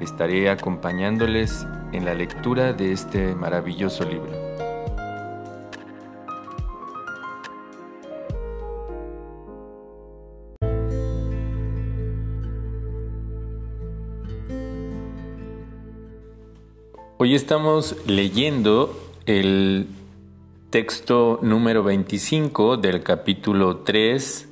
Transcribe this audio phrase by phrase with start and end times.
[0.00, 4.32] Estaré acompañándoles en la lectura de este maravilloso libro.
[17.18, 19.86] Hoy estamos leyendo el
[20.70, 24.48] texto número 25 del capítulo 3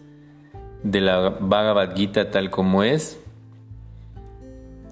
[0.83, 3.18] de la Bhagavad Gita tal como es.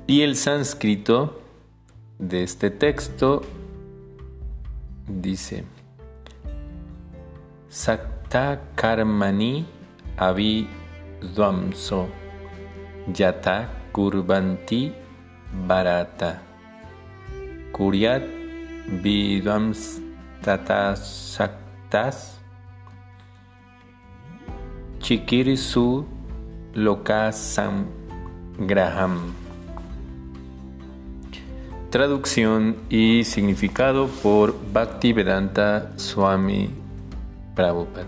[0.08, 1.40] Y el sánscrito
[2.20, 3.42] de este texto
[5.08, 5.64] dice,
[7.68, 9.66] Sakta karmani
[10.16, 12.06] avidvamso
[13.14, 14.92] yata kurbanti
[15.66, 16.42] barata
[17.72, 18.22] kuryat
[19.02, 20.00] vidvams
[20.42, 22.38] tata saktas
[25.00, 26.06] chikirisu
[26.74, 27.86] lokasam
[28.68, 29.45] graham
[31.96, 36.68] Traducción y significado por Bhaktivedanta Swami
[37.54, 38.04] Prabhupada.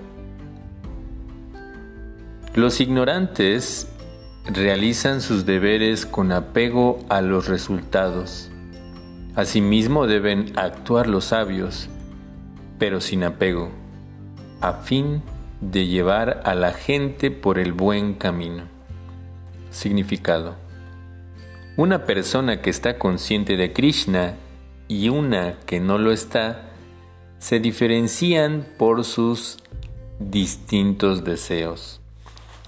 [2.54, 3.88] Los ignorantes
[4.44, 8.50] realizan sus deberes con apego a los resultados
[9.34, 11.88] Asimismo deben actuar los sabios,
[12.78, 13.70] pero sin apego,
[14.60, 15.22] a fin
[15.62, 18.64] de llevar a la gente por el buen camino.
[19.70, 20.67] Significado.
[21.78, 24.34] Una persona que está consciente de Krishna
[24.88, 26.72] y una que no lo está,
[27.38, 29.58] se diferencian por sus
[30.18, 32.00] distintos deseos.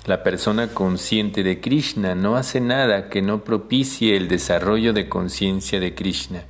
[0.06, 5.80] La persona consciente de Krishna no hace nada que no propicie el desarrollo de conciencia
[5.80, 6.44] de Krishna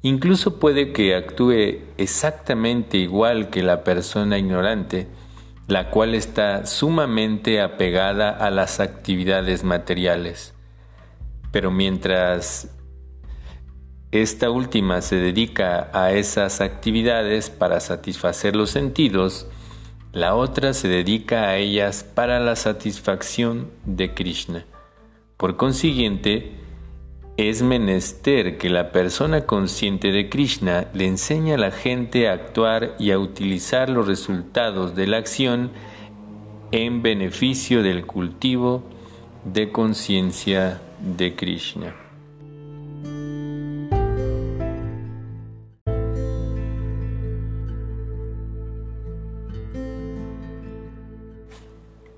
[0.00, 5.06] Incluso puede que actúe exactamente igual que la persona ignorante,
[5.66, 10.54] la cual está sumamente apegada a las actividades materiales.
[11.54, 12.68] Pero mientras
[14.10, 19.46] esta última se dedica a esas actividades para satisfacer los sentidos,
[20.10, 24.64] la otra se dedica a ellas para la satisfacción de Krishna.
[25.36, 26.54] Por consiguiente,
[27.36, 32.96] es menester que la persona consciente de Krishna le enseñe a la gente a actuar
[32.98, 35.70] y a utilizar los resultados de la acción
[36.72, 38.82] en beneficio del cultivo
[39.44, 41.94] de conciencia de Krishna.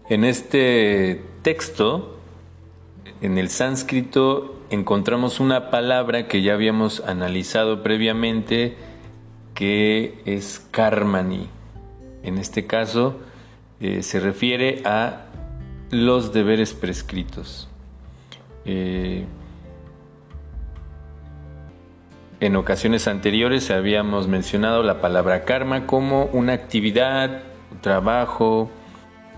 [0.09, 2.17] En este texto,
[3.21, 8.77] en el sánscrito, encontramos una palabra que ya habíamos analizado previamente
[9.55, 11.49] que es karmani.
[12.23, 13.19] En este caso
[13.81, 15.27] eh, se refiere a
[15.91, 17.69] los deberes prescritos.
[18.67, 19.25] Eh,
[22.41, 28.71] en ocasiones anteriores habíamos mencionado la palabra karma como una actividad, un trabajo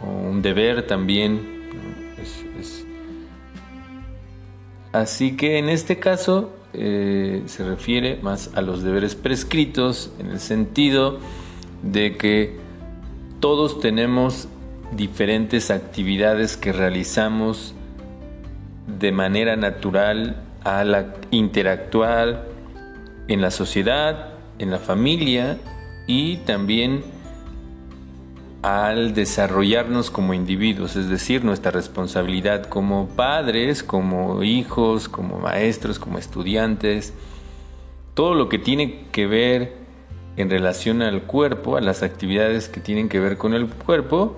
[0.03, 1.59] o un deber también.
[4.93, 10.41] Así que en este caso eh, se refiere más a los deberes prescritos en el
[10.41, 11.19] sentido
[11.83, 12.57] de que
[13.39, 14.49] todos tenemos
[14.93, 17.75] diferentes actividades que realizamos
[18.99, 22.47] de manera natural al interactuar
[23.29, 25.59] en la sociedad, en la familia
[26.07, 27.03] y también
[28.63, 36.19] al desarrollarnos como individuos, es decir, nuestra responsabilidad como padres, como hijos, como maestros, como
[36.19, 37.15] estudiantes,
[38.15, 39.77] todo lo que tiene que ver
[40.37, 44.37] en relación al cuerpo, a las actividades que tienen que ver con el cuerpo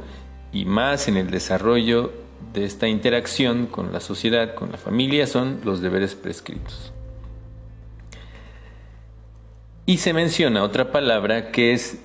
[0.52, 2.12] y más en el desarrollo
[2.52, 6.92] de esta interacción con la sociedad, con la familia, son los deberes prescritos.
[9.87, 12.00] Y se menciona otra palabra que es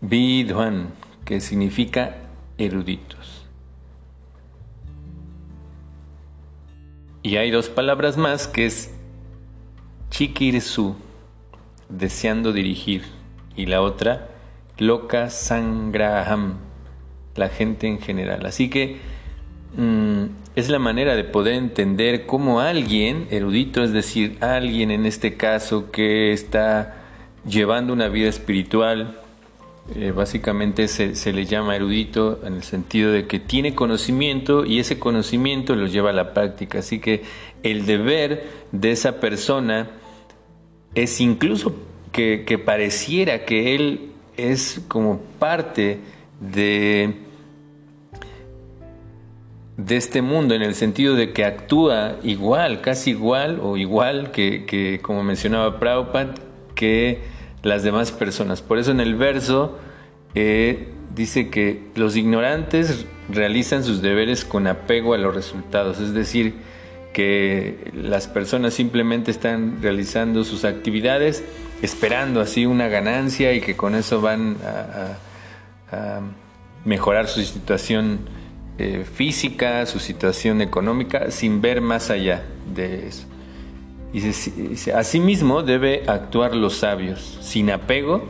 [0.00, 0.88] vidwan,
[1.24, 2.16] que significa
[2.58, 3.46] eruditos.
[7.22, 8.92] Y hay dos palabras más que es
[10.10, 10.94] chikirsu,
[11.88, 13.04] deseando dirigir,
[13.56, 14.28] y la otra
[14.78, 16.58] loka sangraham,
[17.36, 18.44] la gente en general.
[18.46, 18.98] Así que
[19.76, 20.24] mm,
[20.56, 25.90] es la manera de poder entender cómo alguien erudito, es decir, alguien en este caso
[25.90, 26.96] que está
[27.46, 29.20] llevando una vida espiritual,
[29.94, 34.98] eh, básicamente se, le llama erudito en el sentido de que tiene conocimiento y ese
[34.98, 36.78] conocimiento lo lleva a la práctica.
[36.78, 37.22] Así que
[37.62, 39.90] el deber de esa persona
[40.94, 41.74] es incluso
[42.12, 45.98] que pareciera que él es como parte
[46.40, 47.14] de
[49.76, 54.66] de este mundo en el sentido de que actúa igual, casi igual o igual que,
[54.66, 56.34] que como mencionaba Prabhupada,
[56.74, 57.22] que
[57.62, 58.62] las demás personas.
[58.62, 59.78] Por eso en el verso
[60.34, 66.54] eh, dice que los ignorantes realizan sus deberes con apego a los resultados, es decir,
[67.12, 71.44] que las personas simplemente están realizando sus actividades
[71.80, 75.18] esperando así una ganancia y que con eso van a,
[76.84, 78.18] mejorar su situación
[78.78, 82.42] eh, física, su situación económica, sin ver más allá
[82.74, 83.26] de eso.
[84.12, 88.24] Y asimismo debe actuar los sabios, sin apego,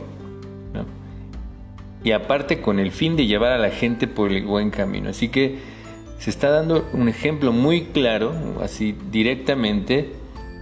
[2.03, 5.09] y aparte con el fin de llevar a la gente por el buen camino.
[5.09, 5.57] Así que
[6.19, 8.33] se está dando un ejemplo muy claro,
[8.63, 10.13] así directamente,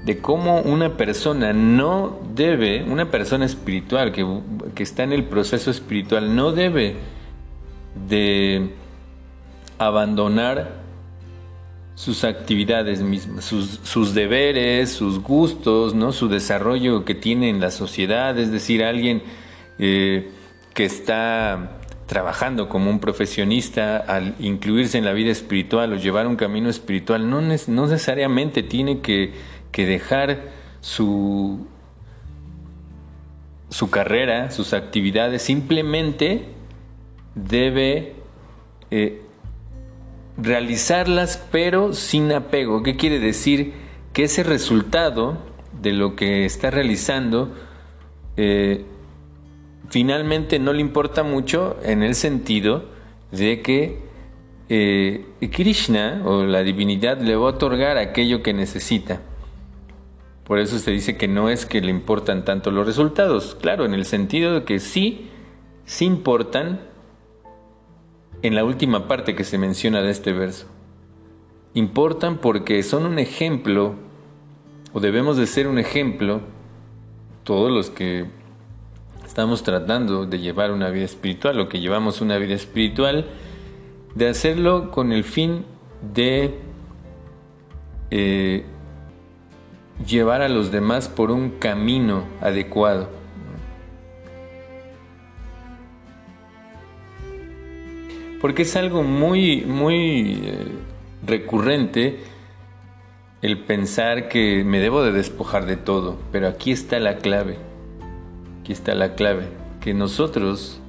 [0.06, 4.26] de cómo una persona no debe, una persona espiritual que,
[4.76, 6.96] que está en el proceso espiritual, no debe
[8.08, 8.70] de
[9.88, 10.84] abandonar
[11.96, 16.12] sus actividades mismas, sus, deberes, sus gustos, ¿no?
[16.12, 19.22] su desarrollo que tiene en la sociedad, es decir, alguien
[19.78, 20.32] eh,
[20.74, 26.36] que está trabajando como un profesionista al incluirse en la vida espiritual o llevar un
[26.36, 29.34] camino espiritual, no, no necesariamente tiene que,
[29.72, 30.52] dejar
[30.82, 31.66] su,
[33.70, 36.46] su carrera, sus actividades, simplemente
[37.36, 38.14] debe
[38.92, 39.22] eh,
[40.38, 42.84] realizarlas pero sin apego.
[42.84, 43.74] ¿Qué quiere decir?
[44.14, 45.38] Que ese resultado
[45.82, 47.54] de lo que está realizando
[48.38, 48.86] eh,
[49.90, 52.86] finalmente no le importa mucho en el sentido
[53.32, 54.00] de que
[54.70, 59.22] eh, Krishna o la divinidad le va a otorgar aquello que necesita.
[60.46, 63.56] Por eso se dice que no es que le importan tanto los resultados.
[63.62, 65.30] Claro, en el sentido de que sí,
[65.86, 66.82] sí importan,
[68.44, 70.68] en la última parte que se menciona de este verso.
[71.74, 73.96] Importan porque son un ejemplo,
[74.92, 76.42] o debemos de ser un ejemplo,
[77.46, 78.26] todos los que
[79.26, 83.28] estamos tratando de llevar una vida espiritual o que llevamos una vida espiritual,
[84.14, 85.66] de hacerlo con el fin
[86.14, 86.60] de
[88.12, 88.66] eh,
[90.06, 93.23] llevar a los demás por un camino adecuado
[98.44, 100.68] porque es algo muy, muy eh,
[101.26, 102.20] recurrente
[103.42, 107.56] el pensar que me debo de despojar de todo, pero aquí está la clave,
[108.60, 109.46] aquí está la clave,
[109.80, 110.82] que nosotros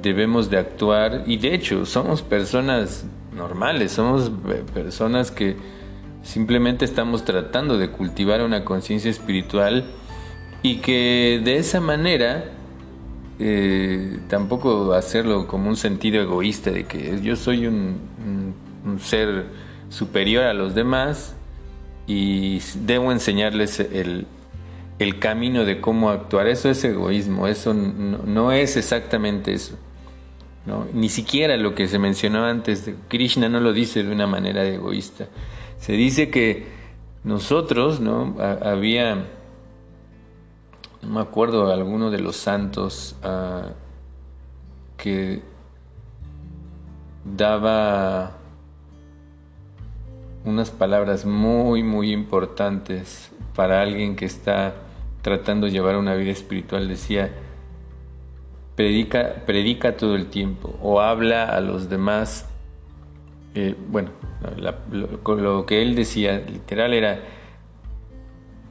[0.00, 3.04] debemos de actuar y de hecho somos personas
[3.36, 4.32] normales, somos
[4.72, 5.56] personas que
[6.22, 9.84] simplemente estamos tratando de cultivar una conciencia espiritual
[10.62, 12.57] y que de esa manera
[13.40, 17.98] eh, tampoco hacerlo como un sentido egoísta de que yo soy un,
[19.00, 19.46] ser
[19.90, 21.36] superior a los demás
[22.06, 24.26] y debo enseñarles el,
[25.20, 26.48] camino de cómo actuar.
[26.48, 29.78] Eso es egoísmo, eso no, es exactamente eso.
[30.92, 35.28] Ni siquiera lo que se mencionó antes, Krishna no lo dice de una manera egoísta.
[35.78, 36.66] Se dice que
[37.22, 38.36] nosotros, ¿no?
[38.62, 39.26] había
[41.02, 43.68] no me acuerdo alguno de los santos ah,
[44.96, 45.42] que
[47.24, 48.32] daba
[50.44, 54.74] unas palabras muy muy importantes para alguien que está
[55.22, 56.88] tratando de llevar una vida espiritual.
[56.88, 57.30] Decía
[58.74, 62.46] predica predica todo el tiempo o habla a los demás
[63.54, 64.10] eh, bueno
[64.56, 67.18] lo, lo que él decía literal era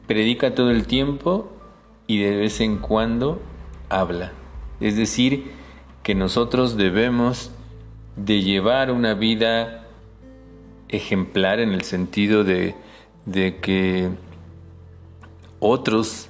[0.08, 1.57] predica todo el tiempo
[2.08, 3.42] y de vez en cuando
[3.90, 4.32] habla.
[4.80, 5.52] Es decir,
[6.04, 7.52] que nosotros debemos
[8.16, 9.86] de llevar una vida
[10.88, 12.76] ejemplar en el sentido de,
[13.26, 14.10] de que
[15.60, 16.30] otros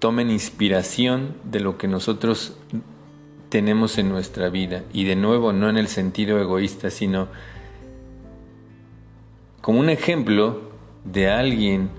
[0.00, 2.58] tomen inspiración de lo que nosotros
[3.48, 4.82] tenemos en nuestra vida.
[4.92, 7.28] Y de nuevo, no en el sentido egoísta, sino
[9.60, 10.72] como un ejemplo
[11.04, 11.90] de alguien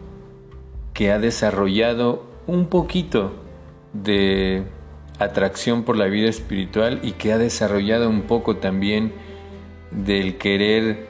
[0.94, 3.33] que ha desarrollado un poquito
[3.93, 4.63] de
[5.19, 9.13] atracción por la vida espiritual y que ha desarrollado un poco también
[9.91, 11.07] del querer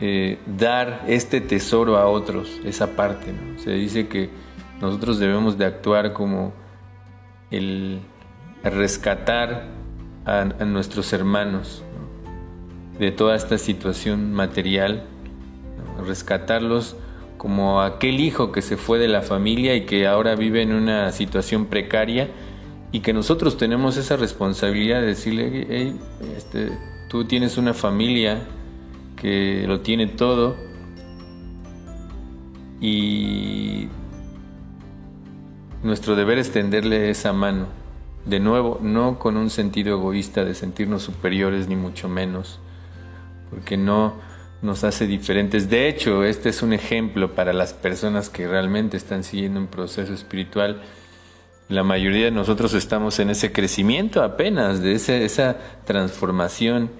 [0.00, 3.32] eh, dar este tesoro a otros, esa parte.
[3.58, 4.30] Se dice que
[4.80, 6.52] nosotros debemos de actuar como
[7.50, 8.00] el
[8.62, 9.68] rescatar
[10.24, 11.82] a, nuestros hermanos
[12.98, 15.04] de toda esta situación material,
[16.04, 16.96] rescatarlos
[17.46, 21.12] como aquel hijo que se fue de la familia y que ahora vive en una
[21.12, 22.28] situación precaria
[22.90, 25.96] y que nosotros tenemos esa responsabilidad de decirle, hey,
[26.36, 26.72] este,
[27.08, 28.40] tú tienes una familia
[29.14, 30.56] que lo tiene todo
[32.80, 33.86] y
[35.84, 37.66] nuestro deber es tenderle esa mano.
[38.24, 42.58] De nuevo, no con un sentido egoísta de sentirnos superiores ni mucho menos,
[43.50, 44.14] porque no
[44.62, 45.68] nos hace diferentes.
[45.68, 50.12] De hecho, este es un ejemplo para las personas que realmente están siguiendo un proceso
[50.12, 50.82] espiritual.
[51.68, 56.90] La mayoría de nosotros estamos en ese crecimiento apenas, de esa transformación.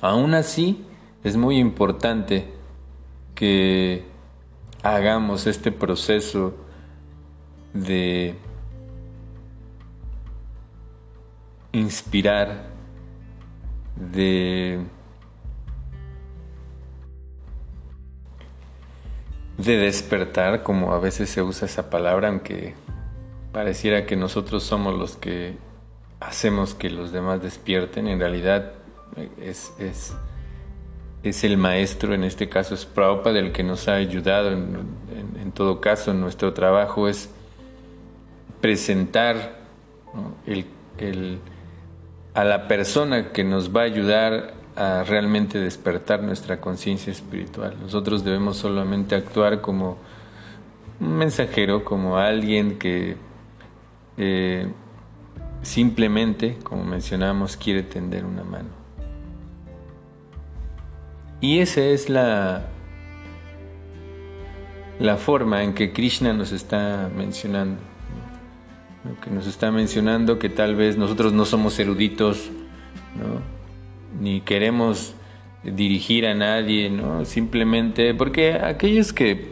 [0.00, 0.84] Aún así,
[1.24, 2.48] es muy importante
[3.34, 4.04] que
[4.82, 6.54] hagamos este proceso
[7.72, 8.34] de
[11.72, 12.66] inspirar,
[13.96, 14.80] de,
[19.64, 22.74] de despertar, como a veces se usa esa palabra, aunque
[23.52, 25.56] pareciera que nosotros somos los que
[26.20, 28.72] hacemos que los demás despierten, en realidad
[29.40, 30.14] es, es,
[31.22, 35.82] es el maestro, en este caso es Prabhupada, el que nos ha ayudado, en, todo
[35.82, 37.28] caso nuestro trabajo es
[38.62, 39.58] presentar
[40.46, 41.38] el,
[42.32, 47.76] a la persona que nos va a ayudar a realmente despertar nuestra conciencia espiritual.
[47.80, 49.98] Nosotros debemos solamente actuar como
[51.00, 53.16] un mensajero, como alguien que
[54.16, 54.66] eh,
[55.62, 58.68] simplemente, como mencionamos, quiere tender una mano.
[61.40, 62.66] Y esa es la,
[65.00, 67.92] la forma en que Krishna nos está mencionando
[69.20, 72.50] que nos está mencionando que tal vez nosotros no somos eruditos,
[74.20, 75.14] ni queremos
[75.62, 77.24] dirigir a nadie, ¿no?
[77.24, 79.48] simplemente porque aquellos que,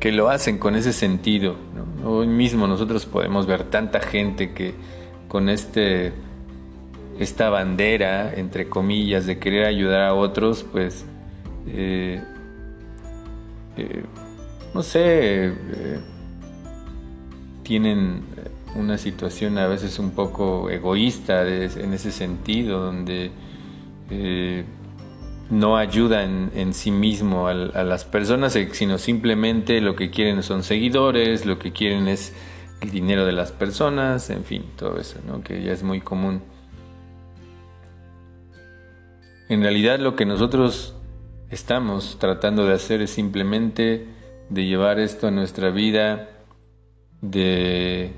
[0.00, 1.56] que lo hacen con ese sentido,
[2.04, 4.74] hoy mismo nosotros podemos ver tanta gente que
[5.28, 6.12] con este
[7.18, 11.04] esta bandera, entre comillas, de querer ayudar a otros, pues,
[11.68, 12.22] eh,
[13.76, 14.04] eh,
[14.74, 16.00] no sé, eh,
[17.62, 18.22] tienen
[18.74, 23.30] una situación a veces un poco egoísta en ese sentido, donde
[24.14, 24.64] eh,
[25.48, 30.62] no ayuda en, sí mismo a, las personas, eh, sino simplemente lo que quieren son
[30.62, 32.34] seguidores, lo que quieren es
[32.82, 35.42] el dinero de las personas, en fin, todo eso, ¿no?
[35.42, 36.42] que ya es muy común.
[39.48, 40.94] En realidad lo que nosotros
[41.50, 44.08] estamos tratando de hacer es simplemente
[44.50, 46.28] de llevar esto a nuestra vida,
[47.22, 48.12] de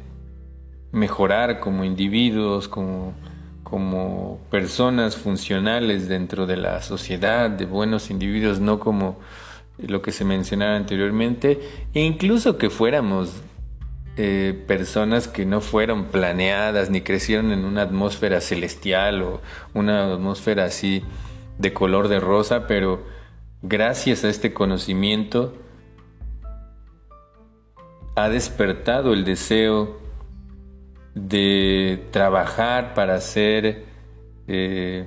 [0.93, 3.15] mejorar como individuos, como,
[3.64, 9.18] como personas funcionales dentro de la sociedad, de buenos individuos, no como
[9.78, 11.61] lo que se mencionaba anteriormente,
[11.94, 13.33] e incluso que fuéramos
[14.16, 19.40] eh, personas que no fueron planeadas ni crecieron en una atmósfera celestial o
[19.73, 21.02] una atmósfera así
[21.59, 23.02] de color de rosa, pero
[23.62, 25.54] gracias a este conocimiento
[28.14, 30.04] ha despertado el deseo
[31.14, 33.85] de trabajar para ser
[34.49, 35.06] eh,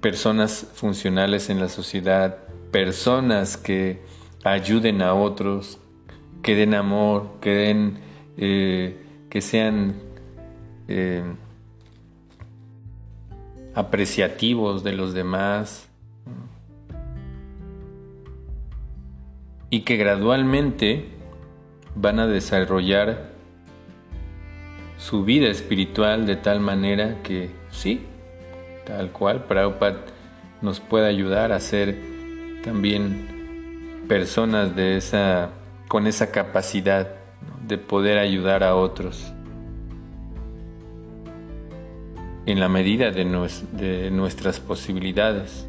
[0.00, 2.38] personas funcionales en la sociedad,
[2.70, 4.02] personas que
[4.44, 5.78] ayuden a otros,
[6.42, 7.98] que den amor, que den,
[8.36, 8.96] eh,
[9.28, 9.94] que sean
[10.88, 11.24] eh,
[13.74, 15.88] apreciativos de los demás
[19.70, 21.08] y que gradualmente
[21.96, 23.33] van a desarrollar
[25.04, 28.00] su vida espiritual de tal manera que sí,
[28.86, 30.06] tal cual, Prabhupada
[30.62, 31.94] nos puede ayudar a ser
[32.64, 35.50] también personas de esa,
[35.88, 37.16] con esa capacidad
[37.68, 39.30] de poder ayudar a otros
[42.46, 43.26] en la medida de,
[43.72, 45.66] de nuestras posibilidades.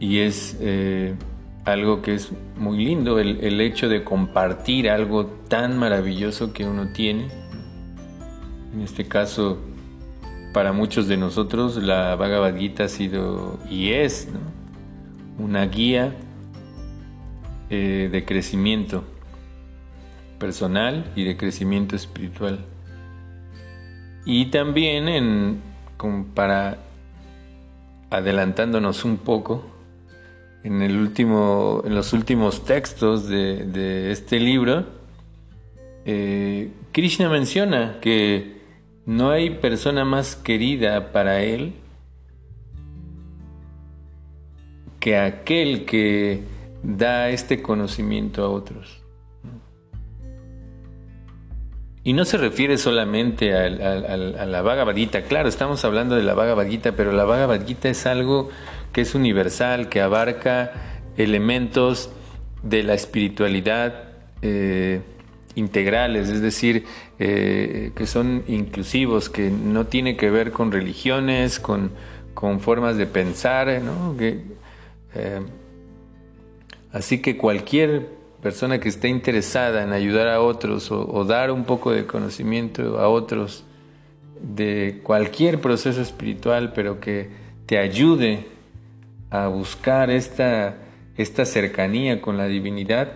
[0.00, 1.14] Y es eh,
[1.66, 7.28] algo que es muy lindo, el, hecho de compartir algo tan maravilloso que uno tiene.
[8.72, 9.58] En este caso,
[10.52, 14.28] para muchos de nosotros, la Bhagavad Gita ha sido y es
[15.38, 16.14] una guía
[17.68, 19.02] eh, de crecimiento
[20.38, 22.64] personal y de crecimiento espiritual.
[24.24, 25.62] Y también en,
[26.32, 26.78] para
[28.10, 29.75] adelantándonos un poco,
[30.66, 34.84] en, el último, en los últimos textos de, este libro,
[36.04, 38.56] eh, Krishna menciona que
[39.04, 41.74] no hay persona más querida para él
[44.98, 46.42] que aquel que
[46.82, 49.02] da este conocimiento a otros.
[52.02, 55.22] Y no se refiere solamente a, la Bhagavad Gita.
[55.22, 58.50] Claro, estamos hablando de la Bhagavad Gita, pero la Bhagavad Gita es algo
[58.96, 60.72] que es universal, que abarca
[61.18, 62.08] elementos
[62.62, 64.04] de la espiritualidad
[64.40, 65.02] eh,
[65.54, 66.86] integrales, es decir,
[67.18, 71.90] eh, que son inclusivos, que no tiene que ver con religiones, con,
[72.60, 73.82] formas de pensar, eh,
[76.90, 78.08] así que cualquier
[78.40, 83.10] persona que esté interesada en ayudar a otros o, dar un poco de conocimiento a
[83.10, 83.62] otros
[84.40, 87.28] de cualquier proceso espiritual, pero que
[87.66, 88.55] te ayude
[89.30, 90.76] a buscar esta,
[91.16, 93.12] esta cercanía con la divinidad,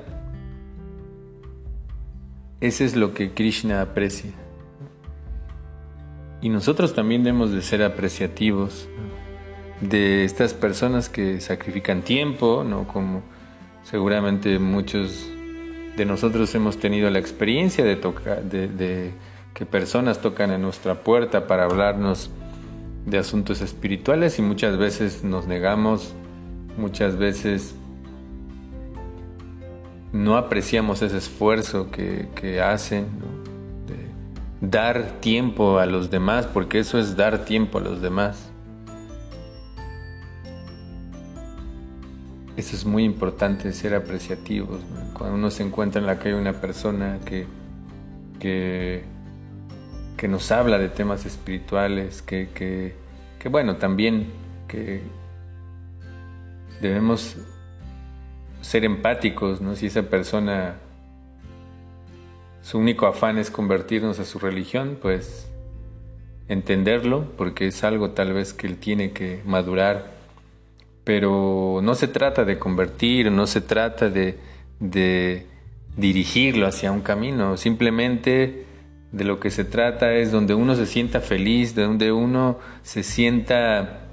[2.61, 4.33] ese es lo que Krishna aprecia.
[6.43, 8.89] Y nosotros también debemos de ser apreciativos
[9.81, 12.87] de estas personas que sacrifican tiempo, ¿no?
[12.87, 13.23] Como
[13.83, 15.27] Seguramente muchos
[15.97, 19.13] de nosotros hemos tenido la experiencia de, tocar, de,
[19.55, 22.31] que personas tocan en nuestra puerta para hablarnos
[23.07, 26.15] de asuntos espirituales y muchas veces nos negamos,
[26.77, 27.75] muchas veces
[30.13, 33.07] no apreciamos ese esfuerzo que, hacen,
[33.87, 38.51] de dar tiempo a los demás, porque eso es dar tiempo a los demás.
[42.57, 44.81] Eso es muy importante, ser apreciativos.
[45.15, 47.47] Cuando uno se encuentra en la calle una persona que,
[48.39, 49.05] que,
[50.29, 54.29] nos habla de temas espirituales, que, que, bueno, también
[54.69, 55.03] que
[56.81, 57.37] debemos
[58.61, 59.75] ser empáticos, ¿no?
[59.77, 60.77] Si esa persona,
[62.63, 65.51] su único afán es convertirnos a su religión, pues
[66.49, 70.21] entenderlo, porque es algo tal vez que él tiene que madurar
[71.11, 74.39] pero no se trata de convertir, no se trata de,
[75.97, 78.65] dirigirlo hacia un camino, simplemente
[79.13, 84.07] de lo que se trata es donde uno se sienta feliz, donde uno se sienta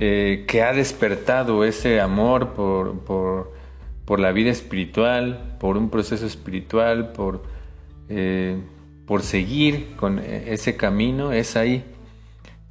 [0.00, 3.52] eh, que ha despertado ese amor por,
[4.18, 7.44] la vida espiritual, por un proceso espiritual, por,
[8.10, 8.58] eh,
[9.06, 11.84] por seguir con ese camino, es ahí.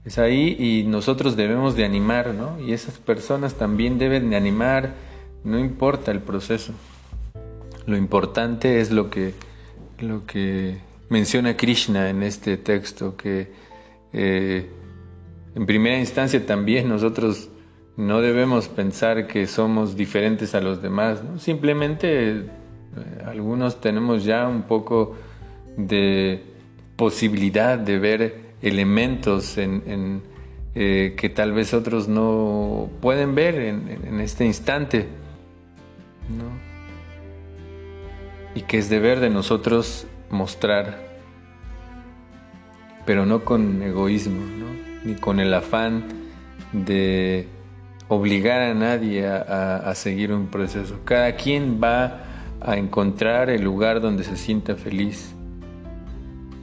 [0.03, 2.59] Es ahí y nosotros debemos de animar, ¿no?
[2.59, 4.93] Y esas personas también deben de animar,
[5.43, 6.73] no importa el proceso.
[7.85, 9.33] Lo importante es lo que,
[9.99, 10.77] lo que
[11.11, 13.51] menciona Krishna en este texto, que
[14.13, 14.69] eh,
[15.53, 17.49] en primera instancia también nosotros
[17.97, 22.43] no debemos pensar que somos diferentes a los demás, simplemente eh,
[23.25, 25.17] algunos tenemos ya un poco
[25.75, 26.43] de
[26.95, 30.21] posibilidad de ver elementos en,
[30.75, 35.07] eh, que tal vez otros no pueden ver en, este instante.
[38.55, 40.97] Y que es deber de nosotros mostrar,
[43.05, 44.41] pero no con egoísmo,
[45.03, 46.03] ni con el afán
[46.73, 47.47] de
[48.07, 50.99] obligar a nadie a seguir un proceso.
[51.05, 52.23] Cada quien va
[52.59, 55.33] a encontrar el lugar donde se sienta feliz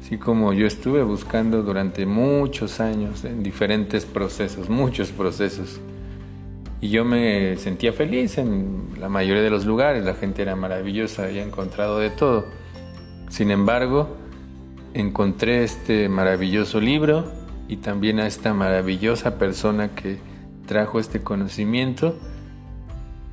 [0.09, 5.81] así como yo estuve buscando durante muchos años en diferentes procesos, muchos procesos.
[6.81, 11.24] Y yo me sentía feliz en la mayoría de los lugares, la gente era maravillosa,
[11.24, 12.46] había encontrado de todo.
[13.31, 14.17] Sin embargo,
[14.95, 17.31] encontré este maravilloso libro
[17.69, 20.19] y también a esta maravillosa persona que
[20.67, 22.19] trajo este conocimiento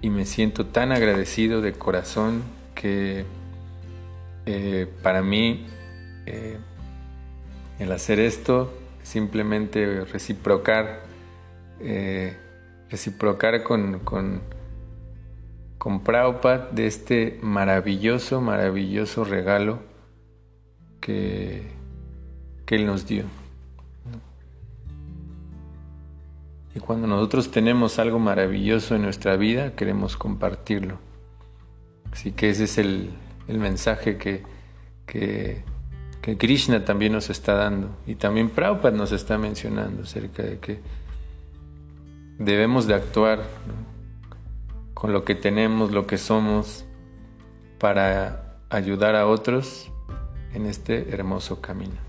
[0.01, 2.43] y me siento tan agradecido de corazón
[2.75, 3.25] que
[4.45, 5.65] eh, para mí
[6.25, 6.57] eh,
[7.79, 11.01] el hacer esto, simplemente reciprocar,
[11.79, 12.37] eh,
[12.89, 14.41] reciprocar con, con,
[15.85, 19.83] con Prabhupada de este maravilloso, maravilloso regalo
[20.99, 21.61] que,
[22.65, 23.25] que Él nos dio.
[26.73, 30.97] Y cuando nosotros tenemos algo maravilloso en nuestra vida, queremos compartirlo.
[32.11, 33.11] Así que ese es el,
[33.47, 34.41] el mensaje que,
[35.05, 35.61] que
[36.35, 40.79] Krishna también nos está dando y también Prabhupada nos está mencionando acerca de que
[42.39, 43.43] debemos de actuar
[44.95, 46.85] con lo que tenemos, lo que somos,
[47.77, 49.91] para ayudar a otros
[50.53, 52.04] en este hermoso camino.